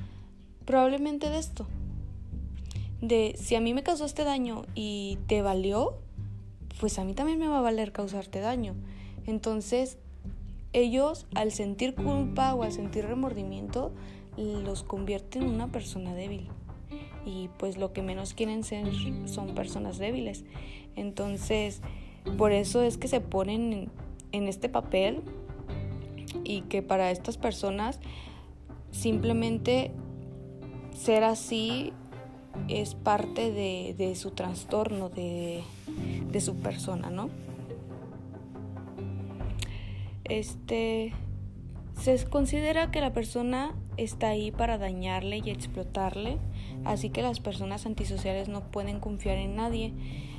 probablemente 0.65 1.29
de 1.29 1.37
esto. 1.37 1.67
De 3.01 3.35
si 3.37 3.55
a 3.55 3.61
mí 3.61 3.73
me 3.73 3.83
causó 3.83 4.05
este 4.05 4.23
daño 4.23 4.65
y 4.73 5.19
te 5.27 5.41
valió, 5.41 5.99
pues 6.79 6.99
a 6.99 7.03
mí 7.03 7.13
también 7.13 7.39
me 7.39 7.47
va 7.47 7.59
a 7.59 7.61
valer 7.61 7.91
causarte 7.91 8.39
daño. 8.39 8.75
Entonces, 9.25 9.97
ellos 10.73 11.25
al 11.33 11.51
sentir 11.51 11.95
culpa 11.95 12.53
o 12.53 12.63
al 12.63 12.71
sentir 12.71 13.05
remordimiento, 13.05 13.93
los 14.37 14.83
convierten 14.83 15.43
en 15.43 15.49
una 15.49 15.71
persona 15.71 16.13
débil. 16.13 16.49
Y 17.25 17.49
pues 17.57 17.77
lo 17.77 17.93
que 17.93 18.01
menos 18.01 18.33
quieren 18.33 18.63
ser 18.63 18.87
son 19.25 19.55
personas 19.55 19.97
débiles. 19.97 20.43
Entonces, 20.95 21.81
por 22.37 22.51
eso 22.51 22.81
es 22.81 22.97
que 22.97 23.07
se 23.07 23.21
ponen 23.21 23.89
en, 24.31 24.47
este 24.47 24.67
papel 24.67 25.21
y 26.43 26.61
que 26.61 26.81
para 26.81 27.11
estas 27.11 27.37
personas 27.37 27.99
simplemente 28.91 29.91
ser 30.93 31.23
así 31.23 31.93
es 32.67 32.95
parte 32.95 33.51
de, 33.51 33.95
de 33.97 34.15
su 34.15 34.31
trastorno, 34.31 35.09
de, 35.09 35.63
de 36.31 36.41
su 36.41 36.55
persona, 36.55 37.09
¿no? 37.09 37.29
Este 40.23 41.13
se 41.99 42.25
considera 42.25 42.91
que 42.91 43.01
la 43.01 43.13
persona 43.13 43.73
está 43.97 44.29
ahí 44.29 44.51
para 44.51 44.77
dañarle 44.77 45.41
y 45.43 45.49
explotarle, 45.49 46.37
así 46.83 47.09
que 47.09 47.21
las 47.21 47.39
personas 47.39 47.85
antisociales 47.85 48.49
no 48.49 48.61
pueden 48.71 48.99
confiar 48.99 49.37
en 49.37 49.55
nadie. 49.55 49.93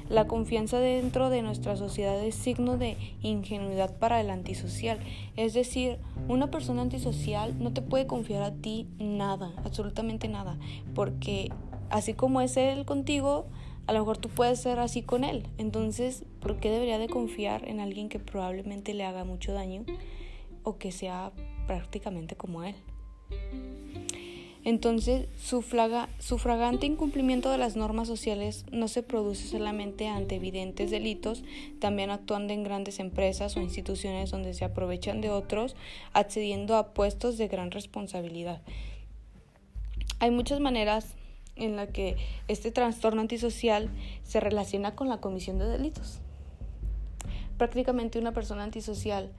La 0.08 0.28
confianza 0.28 0.78
dentro 0.78 1.30
de 1.30 1.42
nuestra 1.42 1.76
sociedad 1.76 2.22
es 2.22 2.36
signo 2.36 2.76
de 2.76 2.96
ingenuidad 3.22 3.96
para 3.98 4.20
el 4.20 4.30
antisocial, 4.30 5.00
es 5.36 5.52
decir, 5.52 5.98
una 6.28 6.48
persona 6.50 6.82
antisocial 6.82 7.56
no 7.58 7.72
te 7.72 7.82
puede 7.82 8.06
confiar 8.06 8.44
a 8.44 8.54
ti 8.54 8.86
nada, 8.98 9.52
absolutamente 9.64 10.28
nada, 10.28 10.58
porque 10.94 11.50
así 11.90 12.14
como 12.14 12.40
es 12.40 12.56
él 12.56 12.84
contigo, 12.84 13.46
a 13.86 13.92
lo 13.92 14.00
mejor 14.00 14.18
tú 14.18 14.28
puedes 14.28 14.60
ser 14.60 14.78
así 14.78 15.02
con 15.02 15.24
él. 15.24 15.46
Entonces, 15.58 16.24
¿por 16.40 16.58
qué 16.58 16.70
debería 16.70 16.98
de 16.98 17.08
confiar 17.08 17.68
en 17.68 17.80
alguien 17.80 18.08
que 18.08 18.18
probablemente 18.18 18.94
le 18.94 19.04
haga 19.04 19.24
mucho 19.24 19.52
daño 19.52 19.84
o 20.62 20.78
que 20.78 20.92
sea 20.92 21.32
prácticamente 21.66 22.36
como 22.36 22.64
él? 22.64 22.74
Entonces, 24.64 25.28
su, 25.40 25.64
su 26.18 26.38
fragante 26.38 26.86
incumplimiento 26.86 27.52
de 27.52 27.58
las 27.58 27.76
normas 27.76 28.08
sociales 28.08 28.64
no 28.72 28.88
se 28.88 29.04
produce 29.04 29.46
solamente 29.46 30.08
ante 30.08 30.34
evidentes 30.34 30.90
delitos, 30.90 31.44
también 31.78 32.10
actuando 32.10 32.52
en 32.52 32.64
grandes 32.64 32.98
empresas 32.98 33.56
o 33.56 33.60
instituciones 33.60 34.32
donde 34.32 34.54
se 34.54 34.64
aprovechan 34.64 35.20
de 35.20 35.30
otros, 35.30 35.76
accediendo 36.12 36.74
a 36.74 36.94
puestos 36.94 37.38
de 37.38 37.46
gran 37.46 37.70
responsabilidad. 37.70 38.60
Hay 40.18 40.32
muchas 40.32 40.58
maneras 40.58 41.14
en 41.56 41.76
la 41.76 41.86
que 41.88 42.16
este 42.48 42.70
trastorno 42.70 43.20
antisocial 43.20 43.90
se 44.22 44.40
relaciona 44.40 44.94
con 44.94 45.08
la 45.08 45.20
comisión 45.20 45.58
de 45.58 45.66
delitos. 45.66 46.20
Prácticamente 47.58 48.18
una 48.18 48.32
persona 48.32 48.64
antisocial 48.64 49.32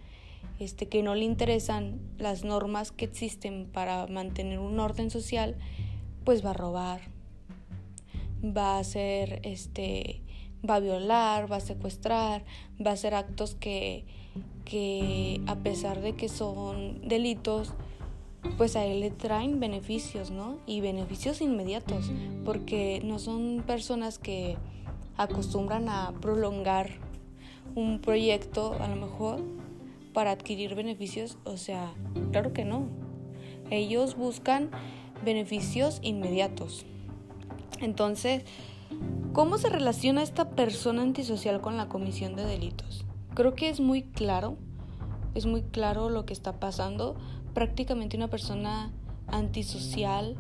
este, 0.60 0.88
que 0.88 1.04
no 1.04 1.16
le 1.16 1.24
interesan 1.24 2.00
las 2.18 2.44
normas 2.44 2.92
que 2.92 3.06
existen 3.06 3.68
para 3.72 4.08
mantener 4.08 4.60
un 4.60 4.80
orden 4.80 5.12
social, 5.12 5.56
pues 6.24 6.44
va 6.44 6.50
a 6.50 6.54
robar, 6.54 7.02
va 8.44 8.78
a 8.78 8.80
hacer, 8.80 9.40
este, 9.44 10.22
va 10.68 10.76
a 10.76 10.80
violar, 10.80 11.52
va 11.52 11.58
a 11.58 11.62
secuestrar, 11.62 12.44
va 12.84 12.92
a 12.92 12.94
hacer 12.94 13.14
actos 13.14 13.56
que, 13.56 14.06
que 14.66 15.42
a 15.48 15.56
pesar 15.58 16.02
de 16.02 16.16
que 16.16 16.28
son 16.28 17.08
delitos, 17.08 17.74
pues 18.58 18.76
a 18.76 18.86
él 18.86 19.02
le 19.02 19.12
traen 19.12 19.60
beneficios, 19.60 20.32
¿no? 20.32 20.58
Y 20.66 20.82
beneficios 20.82 21.42
inmediatos, 21.42 22.12
porque 22.46 23.02
no 23.04 23.20
son 23.20 23.64
personas 23.66 24.20
que 24.20 24.58
acostumbran 25.18 25.90
a 25.90 26.14
prolongar 26.22 26.90
un 27.76 28.00
proyecto 28.00 28.76
a 28.80 28.88
lo 28.88 28.96
mejor 28.96 29.42
para 30.14 30.32
adquirir 30.32 30.76
beneficios, 30.76 31.38
o 31.44 31.58
sea, 31.58 31.94
claro 32.32 32.54
que 32.54 32.66
no. 32.66 32.88
Ellos 33.70 34.16
buscan 34.16 34.72
beneficios 35.24 36.00
inmediatos. 36.02 36.86
Entonces, 37.80 38.44
¿cómo 39.34 39.58
se 39.58 39.70
relaciona 39.70 40.24
esta 40.24 40.50
persona 40.52 41.02
antisocial 41.02 41.62
con 41.62 41.78
la 41.78 41.90
comisión 41.90 42.36
de 42.36 42.46
delitos? 42.46 43.06
Creo 43.36 43.54
que 43.54 43.70
es 43.70 43.80
muy 43.80 44.04
claro, 44.04 44.58
es 45.36 45.46
muy 45.46 45.62
claro 45.62 46.10
lo 46.10 46.26
que 46.26 46.34
está 46.34 46.60
pasando 46.60 47.16
prácticamente 47.58 48.16
una 48.16 48.28
persona 48.28 48.92
antisocial, 49.26 50.36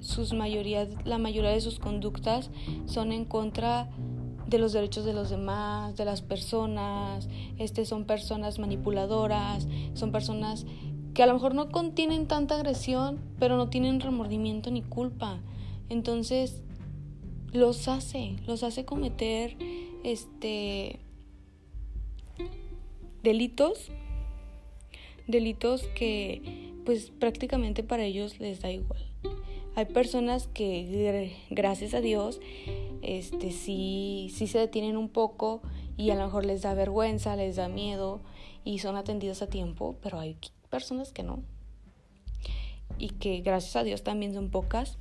sus 0.00 0.32
mayoría, 0.32 0.88
la 1.04 1.16
mayoría 1.16 1.52
de 1.52 1.60
sus 1.60 1.78
conductas 1.78 2.50
son 2.86 3.12
en 3.12 3.24
contra 3.24 3.88
de 4.48 4.58
los 4.58 4.72
derechos 4.72 5.04
de 5.04 5.12
los 5.12 5.30
demás, 5.30 5.96
de 5.96 6.04
las 6.04 6.22
personas, 6.22 7.28
este 7.58 7.86
son 7.86 8.04
personas 8.04 8.58
manipuladoras, 8.58 9.68
son 9.94 10.10
personas 10.10 10.66
que 11.14 11.22
a 11.22 11.26
lo 11.26 11.34
mejor 11.34 11.54
no 11.54 11.68
contienen 11.68 12.26
tanta 12.26 12.56
agresión, 12.56 13.20
pero 13.38 13.56
no 13.56 13.68
tienen 13.68 14.00
remordimiento 14.00 14.72
ni 14.72 14.82
culpa. 14.82 15.38
Entonces, 15.88 16.64
los 17.52 17.86
hace, 17.86 18.38
los 18.44 18.64
hace 18.64 18.84
cometer 18.84 19.56
este 20.02 20.98
delitos 23.22 23.88
delitos 25.26 25.82
que 25.94 26.72
pues 26.84 27.10
prácticamente 27.10 27.82
para 27.82 28.04
ellos 28.04 28.38
les 28.38 28.60
da 28.60 28.70
igual. 28.70 29.04
Hay 29.74 29.86
personas 29.86 30.48
que 30.48 31.34
gracias 31.50 31.94
a 31.94 32.00
Dios 32.00 32.40
este 33.02 33.52
sí 33.52 34.32
sí 34.34 34.46
se 34.46 34.58
detienen 34.58 34.96
un 34.96 35.08
poco 35.08 35.62
y 35.96 36.10
a 36.10 36.14
lo 36.14 36.24
mejor 36.24 36.44
les 36.44 36.62
da 36.62 36.74
vergüenza, 36.74 37.36
les 37.36 37.56
da 37.56 37.68
miedo 37.68 38.20
y 38.64 38.80
son 38.80 38.96
atendidos 38.96 39.42
a 39.42 39.46
tiempo, 39.46 39.96
pero 40.02 40.18
hay 40.18 40.36
personas 40.68 41.12
que 41.12 41.22
no. 41.22 41.42
Y 42.98 43.10
que 43.10 43.40
gracias 43.40 43.76
a 43.76 43.84
Dios 43.84 44.02
también 44.02 44.34
son 44.34 44.50
pocas. 44.50 44.98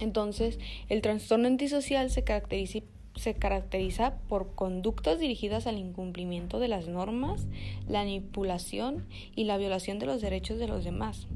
Entonces, 0.00 0.58
el 0.88 1.02
trastorno 1.02 1.48
antisocial 1.48 2.10
se 2.10 2.24
caracteriza, 2.24 2.78
se 3.14 3.34
caracteriza 3.34 4.14
por 4.28 4.54
conductas 4.54 5.18
dirigidas 5.18 5.66
al 5.66 5.78
incumplimiento 5.78 6.58
de 6.58 6.68
las 6.68 6.88
normas, 6.88 7.46
la 7.88 8.00
manipulación 8.00 9.06
y 9.34 9.44
la 9.44 9.58
violación 9.58 9.98
de 9.98 10.06
los 10.06 10.20
derechos 10.20 10.58
de 10.58 10.68
los 10.68 10.84
demás. 10.84 11.26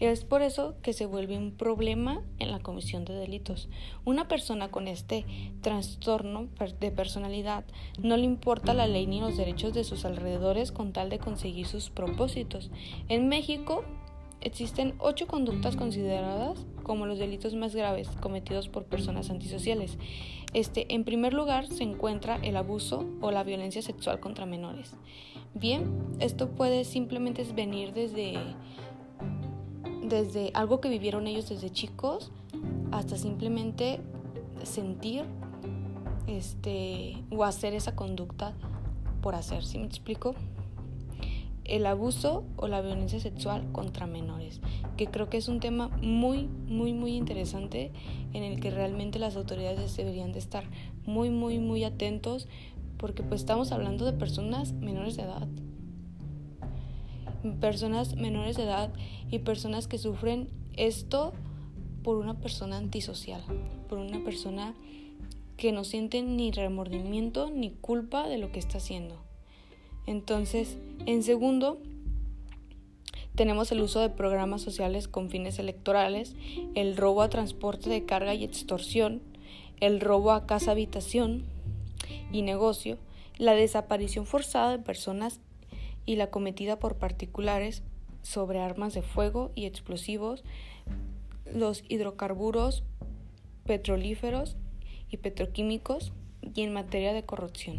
Es 0.00 0.24
por 0.24 0.42
eso 0.42 0.76
que 0.80 0.92
se 0.92 1.06
vuelve 1.06 1.36
un 1.36 1.50
problema 1.50 2.22
en 2.38 2.52
la 2.52 2.60
comisión 2.60 3.04
de 3.04 3.14
delitos. 3.14 3.68
Una 4.04 4.28
persona 4.28 4.68
con 4.68 4.86
este 4.86 5.26
trastorno 5.60 6.46
de 6.78 6.92
personalidad 6.92 7.64
no 8.00 8.16
le 8.16 8.22
importa 8.22 8.74
la 8.74 8.86
ley 8.86 9.08
ni 9.08 9.20
los 9.20 9.36
derechos 9.36 9.74
de 9.74 9.82
sus 9.82 10.04
alrededores 10.04 10.70
con 10.70 10.92
tal 10.92 11.10
de 11.10 11.18
conseguir 11.18 11.66
sus 11.66 11.90
propósitos. 11.90 12.70
En 13.08 13.28
México 13.28 13.84
existen 14.40 14.94
ocho 14.98 15.26
conductas 15.26 15.76
consideradas 15.76 16.66
como 16.82 17.06
los 17.06 17.18
delitos 17.18 17.54
más 17.54 17.74
graves 17.74 18.08
cometidos 18.20 18.68
por 18.68 18.84
personas 18.84 19.30
antisociales. 19.30 19.98
Este, 20.54 20.92
en 20.94 21.04
primer 21.04 21.34
lugar 21.34 21.66
se 21.66 21.82
encuentra 21.82 22.36
el 22.42 22.56
abuso 22.56 23.04
o 23.20 23.30
la 23.30 23.44
violencia 23.44 23.82
sexual 23.82 24.20
contra 24.20 24.46
menores. 24.46 24.94
Bien, 25.54 25.92
esto 26.20 26.50
puede 26.50 26.84
simplemente 26.84 27.44
venir 27.54 27.92
desde 27.92 28.34
desde 30.02 30.50
algo 30.54 30.80
que 30.80 30.88
vivieron 30.88 31.26
ellos 31.26 31.50
desde 31.50 31.70
chicos 31.70 32.32
hasta 32.92 33.18
simplemente 33.18 34.00
sentir 34.62 35.24
este 36.26 37.22
o 37.30 37.44
hacer 37.44 37.74
esa 37.74 37.94
conducta 37.94 38.54
por 39.20 39.34
hacer, 39.34 39.64
¿sí 39.64 39.78
me 39.78 39.86
explico? 39.86 40.34
El 41.68 41.86
abuso 41.86 42.44
o 42.56 42.66
la 42.66 42.80
violencia 42.80 43.20
sexual 43.20 43.70
contra 43.72 44.06
menores, 44.06 44.60
que 44.96 45.06
creo 45.06 45.28
que 45.30 45.36
es 45.36 45.48
un 45.48 45.60
tema 45.60 45.88
muy, 46.02 46.48
muy, 46.66 46.92
muy 46.92 47.14
interesante 47.14 47.92
en 48.32 48.42
el 48.42 48.58
que 48.58 48.70
realmente 48.70 49.18
las 49.18 49.36
autoridades 49.36 49.96
deberían 49.96 50.32
de 50.32 50.40
estar 50.40 50.64
muy, 51.06 51.30
muy, 51.30 51.58
muy 51.58 51.84
atentos, 51.84 52.48
porque 52.96 53.22
pues 53.22 53.42
estamos 53.42 53.70
hablando 53.70 54.04
de 54.04 54.12
personas 54.12 54.72
menores 54.72 55.16
de 55.16 55.22
edad, 55.22 55.46
personas 57.60 58.16
menores 58.16 58.56
de 58.56 58.64
edad 58.64 58.92
y 59.30 59.38
personas 59.40 59.86
que 59.86 59.98
sufren 59.98 60.48
esto 60.76 61.32
por 62.02 62.16
una 62.16 62.40
persona 62.40 62.78
antisocial, 62.78 63.42
por 63.88 63.98
una 63.98 64.24
persona 64.24 64.74
que 65.56 65.72
no 65.72 65.84
siente 65.84 66.22
ni 66.22 66.52
remordimiento 66.52 67.50
ni 67.50 67.70
culpa 67.70 68.28
de 68.28 68.38
lo 68.38 68.52
que 68.52 68.60
está 68.60 68.78
haciendo. 68.78 69.16
Entonces, 70.06 70.78
en 71.08 71.22
segundo, 71.22 71.80
tenemos 73.34 73.72
el 73.72 73.80
uso 73.80 74.00
de 74.00 74.10
programas 74.10 74.60
sociales 74.60 75.08
con 75.08 75.30
fines 75.30 75.58
electorales, 75.58 76.36
el 76.74 76.98
robo 76.98 77.22
a 77.22 77.30
transporte 77.30 77.88
de 77.88 78.04
carga 78.04 78.34
y 78.34 78.44
extorsión, 78.44 79.22
el 79.80 80.00
robo 80.00 80.32
a 80.32 80.44
casa 80.44 80.72
habitación 80.72 81.44
y 82.30 82.42
negocio, 82.42 82.98
la 83.38 83.54
desaparición 83.54 84.26
forzada 84.26 84.72
de 84.72 84.82
personas 84.82 85.40
y 86.04 86.16
la 86.16 86.26
cometida 86.26 86.78
por 86.78 86.96
particulares 86.96 87.82
sobre 88.20 88.60
armas 88.60 88.92
de 88.92 89.00
fuego 89.00 89.50
y 89.54 89.64
explosivos, 89.64 90.44
los 91.50 91.84
hidrocarburos 91.88 92.82
petrolíferos 93.64 94.58
y 95.10 95.16
petroquímicos 95.16 96.12
y 96.54 96.60
en 96.60 96.74
materia 96.74 97.14
de 97.14 97.24
corrupción. 97.24 97.78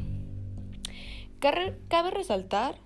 Cabe 1.39 2.09
resaltar 2.09 2.79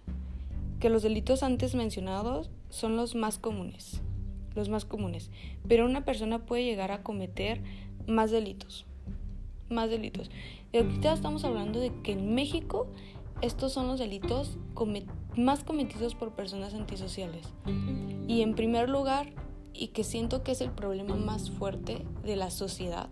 que 0.84 0.90
los 0.90 1.02
delitos 1.02 1.44
antes 1.44 1.76
mencionados 1.76 2.52
son 2.68 2.98
los 2.98 3.16
más 3.16 3.38
comunes, 3.38 4.02
los 4.54 4.68
más 4.68 4.84
comunes, 4.84 5.32
pero 5.66 5.86
una 5.86 6.04
persona 6.04 6.46
puede 6.46 6.66
llegar 6.66 6.92
a 6.92 7.04
cometer 7.04 7.62
más 8.06 8.32
delitos, 8.32 8.86
más 9.70 9.90
delitos. 9.90 10.30
Y 10.74 10.80
ahorita 10.80 11.14
estamos 11.14 11.46
hablando 11.46 11.80
de 11.80 11.94
que 12.02 12.12
en 12.12 12.36
México 12.36 12.88
estos 13.40 13.72
son 13.72 13.88
los 13.88 13.98
delitos 13.98 14.58
más 15.38 15.64
cometidos 15.64 16.16
por 16.16 16.36
personas 16.36 16.74
antisociales. 16.74 17.48
Y 18.28 18.42
en 18.42 18.54
primer 18.54 18.90
lugar, 18.90 19.32
y 19.72 19.88
que 19.88 20.04
siento 20.04 20.44
que 20.44 20.52
es 20.52 20.60
el 20.60 20.72
problema 20.72 21.16
más 21.16 21.50
fuerte 21.50 22.06
de 22.26 22.36
la 22.36 22.52
sociedad, 22.52 23.08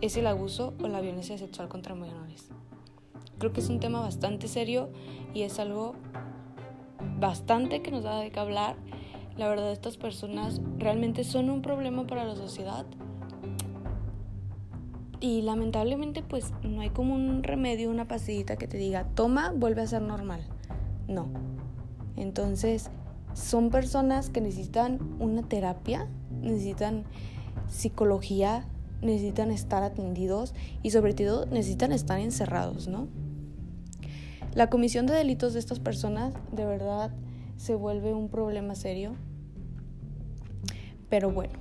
es 0.00 0.16
el 0.16 0.28
abuso 0.28 0.74
o 0.80 0.86
la 0.86 1.00
violencia 1.00 1.38
sexual 1.38 1.68
contra 1.68 1.96
menores. 1.96 2.50
Creo 3.38 3.52
que 3.52 3.58
es 3.58 3.68
un 3.68 3.80
tema 3.80 3.98
bastante 3.98 4.46
serio 4.46 4.90
y 5.34 5.42
es 5.42 5.58
algo 5.58 5.96
bastante 7.18 7.82
que 7.82 7.90
nos 7.90 8.04
da 8.04 8.20
de 8.20 8.30
qué 8.30 8.40
hablar. 8.40 8.76
La 9.36 9.48
verdad, 9.48 9.72
estas 9.72 9.96
personas 9.96 10.60
realmente 10.78 11.24
son 11.24 11.50
un 11.50 11.62
problema 11.62 12.06
para 12.06 12.24
la 12.24 12.36
sociedad 12.36 12.86
y 15.20 15.42
lamentablemente 15.42 16.22
pues 16.22 16.52
no 16.62 16.80
hay 16.80 16.90
como 16.90 17.14
un 17.14 17.42
remedio, 17.42 17.90
una 17.90 18.06
pastillita 18.06 18.56
que 18.56 18.68
te 18.68 18.76
diga, 18.76 19.04
toma, 19.14 19.52
vuelve 19.54 19.82
a 19.82 19.86
ser 19.86 20.02
normal. 20.02 20.40
No. 21.08 21.28
Entonces, 22.16 22.90
son 23.34 23.70
personas 23.70 24.30
que 24.30 24.40
necesitan 24.40 24.98
una 25.18 25.42
terapia, 25.42 26.08
necesitan 26.42 27.04
psicología, 27.68 28.66
necesitan 29.02 29.50
estar 29.50 29.82
atendidos 29.82 30.54
y 30.82 30.90
sobre 30.90 31.14
todo 31.14 31.46
necesitan 31.46 31.92
estar 31.92 32.18
encerrados, 32.18 32.88
¿no? 32.88 33.08
La 34.56 34.70
comisión 34.70 35.04
de 35.04 35.12
delitos 35.12 35.52
de 35.52 35.58
estas 35.58 35.80
personas 35.80 36.32
de 36.50 36.64
verdad 36.64 37.12
se 37.58 37.74
vuelve 37.74 38.14
un 38.14 38.30
problema 38.30 38.74
serio. 38.74 39.14
Pero 41.10 41.30
bueno, 41.30 41.52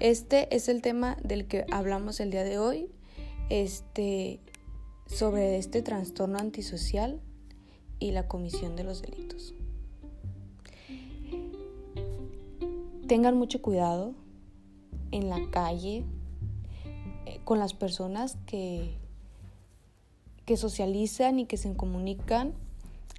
este 0.00 0.56
es 0.56 0.70
el 0.70 0.80
tema 0.80 1.18
del 1.22 1.46
que 1.46 1.66
hablamos 1.70 2.20
el 2.20 2.30
día 2.30 2.44
de 2.44 2.58
hoy, 2.58 2.88
este, 3.50 4.40
sobre 5.04 5.58
este 5.58 5.82
trastorno 5.82 6.38
antisocial 6.38 7.20
y 7.98 8.12
la 8.12 8.28
comisión 8.28 8.74
de 8.74 8.84
los 8.84 9.02
delitos. 9.02 9.52
Tengan 13.06 13.36
mucho 13.36 13.60
cuidado 13.60 14.14
en 15.10 15.28
la 15.28 15.50
calle 15.50 16.06
eh, 17.26 17.40
con 17.44 17.58
las 17.58 17.74
personas 17.74 18.38
que, 18.46 19.01
que 20.46 20.56
socializan 20.56 21.38
y 21.38 21.46
que 21.46 21.56
se 21.56 21.74
comunican. 21.74 22.52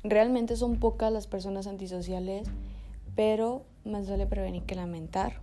Realmente 0.03 0.55
son 0.55 0.77
pocas 0.77 1.11
las 1.11 1.27
personas 1.27 1.67
antisociales, 1.67 2.47
pero 3.15 3.63
más 3.85 4.09
vale 4.09 4.27
prevenir 4.27 4.63
que 4.63 4.75
lamentar 4.75 5.41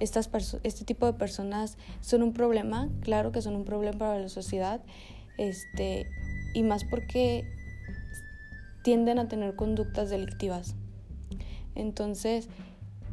estas 0.00 0.30
este 0.62 0.84
tipo 0.84 1.06
de 1.06 1.12
personas 1.12 1.76
son 2.00 2.22
un 2.22 2.32
problema, 2.32 2.88
claro 3.00 3.32
que 3.32 3.42
son 3.42 3.56
un 3.56 3.64
problema 3.64 3.98
para 3.98 4.18
la 4.18 4.28
sociedad, 4.28 4.80
este, 5.38 6.06
y 6.54 6.62
más 6.62 6.84
porque 6.84 7.44
tienden 8.82 9.18
a 9.18 9.28
tener 9.28 9.56
conductas 9.56 10.10
delictivas. 10.10 10.74
Entonces, 11.74 12.48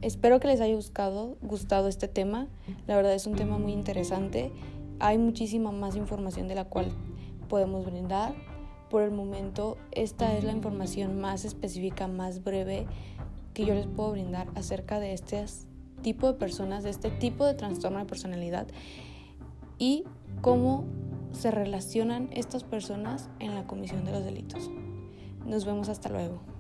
espero 0.02 0.40
que 0.40 0.48
les 0.48 0.62
haya 0.62 0.76
gustado, 0.76 1.38
gustado 1.42 1.88
este 1.88 2.08
tema. 2.08 2.48
La 2.88 2.96
verdad 2.96 3.14
es 3.14 3.28
un 3.28 3.36
tema 3.36 3.58
muy 3.58 3.74
interesante. 3.74 4.52
Hay 5.00 5.18
muchísima 5.18 5.72
más 5.72 5.96
información 5.96 6.48
de 6.48 6.56
la 6.56 6.66
cual 6.66 6.92
podemos 7.48 7.86
brindar. 7.86 8.36
Por 8.90 9.02
el 9.02 9.12
momento, 9.12 9.78
esta 9.92 10.38
es 10.38 10.44
la 10.44 10.52
información 10.52 11.20
más 11.20 11.44
específica, 11.44 12.08
más 12.08 12.44
breve 12.44 12.86
que 13.54 13.66
yo 13.66 13.74
les 13.74 13.88
puedo 13.88 14.12
brindar 14.12 14.48
acerca 14.56 15.00
de 15.00 15.14
estas 15.14 15.68
tipo 16.02 16.28
de 16.28 16.34
personas, 16.34 16.84
de 16.84 16.92
este 16.92 17.10
tipo 17.10 17.46
de 17.46 17.56
trastorno 17.56 18.00
de 18.00 18.06
personalidad 18.06 18.68
y 19.80 20.04
cómo 20.42 20.86
se 21.32 21.52
relacionan 21.52 22.30
estas 22.32 22.64
personas 22.64 23.30
en 23.40 23.56
la 23.56 23.66
comisión 23.66 24.06
de 24.06 24.12
los 24.12 24.24
delitos. 24.24 24.70
Nos 25.46 25.66
vemos 25.66 25.90
hasta 25.90 26.10
luego. 26.10 26.55